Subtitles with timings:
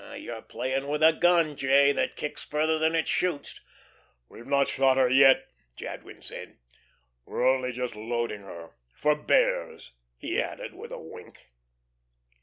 [0.17, 3.61] You're playing with a gun, J., that kicks further than it shoots."
[4.29, 6.57] "We've not shot her yet," Jadwin said.
[7.23, 11.51] "We're only just loading her for Bears," he added, with a wink.